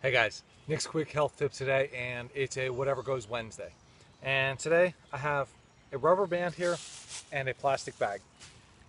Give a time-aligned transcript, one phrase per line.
[0.00, 3.72] Hey guys, Nick's quick health tip today, and it's a whatever goes Wednesday.
[4.22, 5.48] And today I have
[5.92, 6.76] a rubber band here
[7.32, 8.20] and a plastic bag.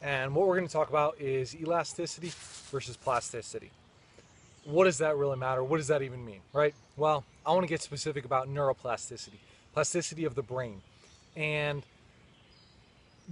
[0.04, 2.32] And what we're going to talk about is elasticity
[2.70, 3.72] versus plasticity.
[4.66, 5.64] What does that really matter?
[5.64, 6.76] What does that even mean, right?
[6.96, 9.40] Well, I want to get specific about neuroplasticity,
[9.74, 10.80] plasticity of the brain.
[11.36, 11.82] And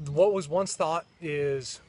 [0.08, 1.80] what was once thought is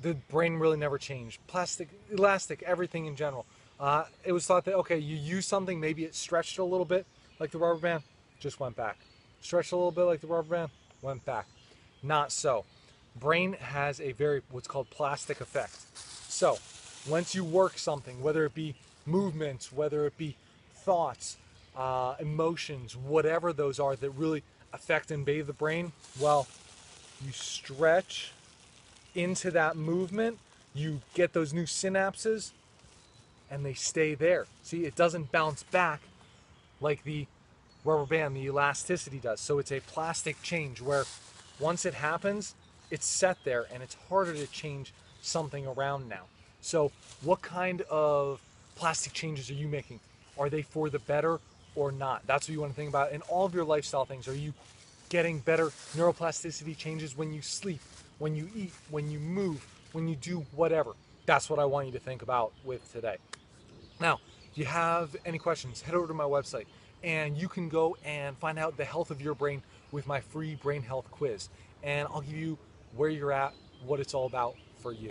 [0.00, 1.40] the brain really never changed.
[1.46, 3.44] Plastic, elastic, everything in general.
[3.80, 7.06] Uh, it was thought that, okay, you use something, maybe it stretched a little bit,
[7.38, 8.02] like the rubber band,
[8.38, 8.98] just went back.
[9.40, 11.46] Stretched a little bit like the rubber band, went back.
[12.02, 12.66] Not so.
[13.18, 15.74] Brain has a very, what's called plastic effect.
[16.30, 16.58] So,
[17.08, 18.74] once you work something, whether it be
[19.06, 20.36] movements, whether it be
[20.74, 21.38] thoughts,
[21.74, 24.42] uh, emotions, whatever those are that really
[24.74, 26.46] affect and bathe the brain, well,
[27.24, 28.32] you stretch
[29.14, 30.38] into that movement,
[30.74, 32.52] you get those new synapses,
[33.50, 34.46] and they stay there.
[34.62, 36.00] See, it doesn't bounce back
[36.80, 37.26] like the
[37.84, 39.40] rubber band, the elasticity does.
[39.40, 41.04] So it's a plastic change where
[41.58, 42.54] once it happens,
[42.90, 46.24] it's set there and it's harder to change something around now.
[46.60, 48.40] So, what kind of
[48.76, 50.00] plastic changes are you making?
[50.38, 51.38] Are they for the better
[51.74, 52.26] or not?
[52.26, 54.28] That's what you want to think about in all of your lifestyle things.
[54.28, 54.52] Are you
[55.08, 57.80] getting better neuroplasticity changes when you sleep,
[58.18, 60.92] when you eat, when you move, when you do whatever?
[61.26, 63.16] That's what I want you to think about with today.
[64.00, 64.18] Now,
[64.50, 66.66] if you have any questions, head over to my website
[67.02, 69.62] and you can go and find out the health of your brain
[69.92, 71.48] with my free brain health quiz.
[71.82, 72.58] And I'll give you
[72.96, 73.52] where you're at,
[73.84, 75.08] what it's all about for you.